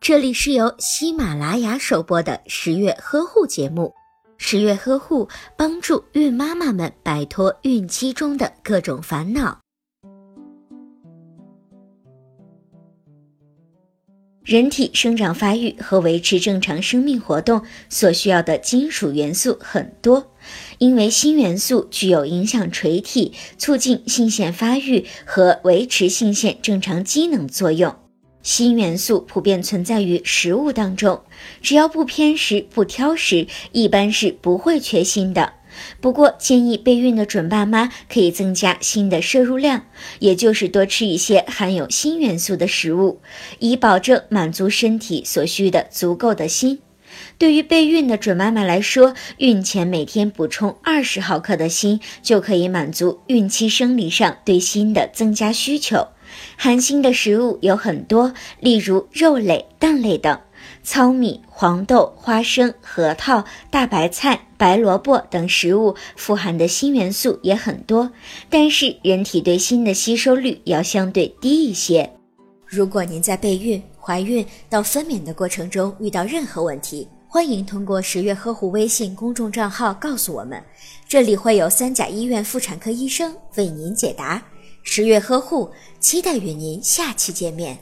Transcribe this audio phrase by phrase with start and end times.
[0.00, 3.92] 这里是由喜马拉雅首播的十月呵护节目。
[4.36, 9.58] 十月呵护帮助孕妈妈们摆脱孕期中的各种烦恼。
[14.44, 20.34] 人体生长发育和维持正常生命活动所需要的金属元素很多，
[20.76, 27.96] 因为锌元素具有影响垂体、促进性腺发育和维持性腺正常机能作用。
[28.44, 31.22] 锌元素普遍存在于食物当中，
[31.62, 35.54] 只要不偏食、不挑食，一般是不会缺锌的。
[36.00, 39.86] 不过，建议备孕的准爸妈可以增加锌的摄入量，
[40.18, 43.20] 也就是多吃一些含有锌元素的食物，
[43.60, 46.80] 以保证满足身体所需的足够的锌。
[47.38, 56.08] 对于备孕的准妈妈来说，孕前每天补充二十毫克的锌，就可以满足孕期生理上对锌的增加需求。
[56.56, 60.36] 含锌的食物有很多，例如肉类、蛋类等；
[60.82, 68.10] 糙米、黄豆、花生、核桃、大白菜、白萝卜等食物富含的锌元素也很多，
[68.48, 72.10] 但是人体对锌的吸收率要相对低一些。
[72.66, 80.62] 如果您在备孕、怀孕到分娩的过程中遇到任何问题，欢迎通过十月呵护微信公众账号告诉我们，
[81.08, 84.42] 这里会有三甲医院妇产科医生为您解答。
[84.86, 87.78] 十月呵护，期待与您下期见面。